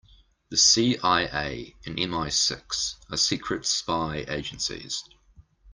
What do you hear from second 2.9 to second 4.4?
are secret spy